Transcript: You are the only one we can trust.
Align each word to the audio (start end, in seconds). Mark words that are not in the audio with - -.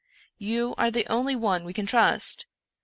You 0.39 0.73
are 0.79 0.89
the 0.89 1.05
only 1.11 1.35
one 1.35 1.63
we 1.63 1.73
can 1.73 1.85
trust. 1.85 2.47